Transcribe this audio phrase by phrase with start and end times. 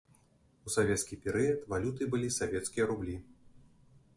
[0.69, 3.15] У савецкі перыяд валютай былі савецкія рублі.